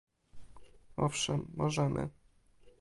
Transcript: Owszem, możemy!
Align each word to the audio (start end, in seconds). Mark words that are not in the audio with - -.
Owszem, 0.95 1.45
możemy! 1.53 2.09